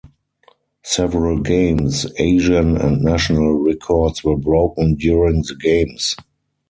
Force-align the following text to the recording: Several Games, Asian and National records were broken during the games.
Several 0.81 1.37
Games, 1.41 2.07
Asian 2.17 2.75
and 2.75 3.03
National 3.03 3.59
records 3.63 4.23
were 4.23 4.35
broken 4.35 4.95
during 4.95 5.43
the 5.43 5.55
games. 5.59 6.15